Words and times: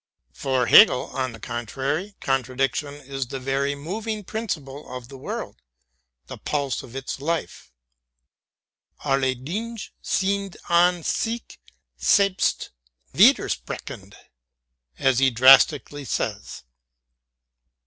For 0.33 0.65
Hegel, 0.65 1.15
on 1.15 1.31
the 1.31 1.39
contrary, 1.39 2.15
contra 2.21 2.57
diction 2.57 2.95
is 2.95 3.27
the 3.27 3.39
very 3.39 3.75
moving 3.75 4.23
principle 4.23 4.89
of 4.97 5.09
the 5.09 5.17
world, 5.19 5.61
the 6.25 6.39
pulse 6.39 6.77
HEGEL 6.81 6.87
13 6.89 6.89
of 6.89 6.95
its 7.03 7.19
life. 7.19 7.71
Alle 9.05 9.35
Dinge 9.35 9.93
sind 10.01 10.57
an 10.69 11.03
sich 11.03 11.59
selhst 11.99 12.69
widersprechend, 13.13 14.15
as 14.97 15.19
he 15.19 15.29
drastically 15.29 16.05
says. 16.05 16.63